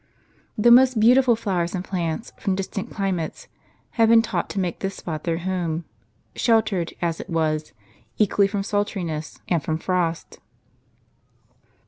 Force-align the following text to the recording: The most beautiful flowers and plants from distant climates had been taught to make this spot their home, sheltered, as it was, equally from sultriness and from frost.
The 0.57 0.71
most 0.71 0.99
beautiful 0.99 1.35
flowers 1.35 1.75
and 1.75 1.83
plants 1.85 2.33
from 2.39 2.55
distant 2.55 2.89
climates 2.89 3.47
had 3.91 4.09
been 4.09 4.23
taught 4.23 4.49
to 4.49 4.59
make 4.59 4.79
this 4.79 4.95
spot 4.95 5.25
their 5.25 5.37
home, 5.37 5.85
sheltered, 6.35 6.95
as 7.03 7.19
it 7.21 7.29
was, 7.29 7.71
equally 8.17 8.47
from 8.47 8.63
sultriness 8.63 9.39
and 9.47 9.61
from 9.63 9.77
frost. 9.77 10.39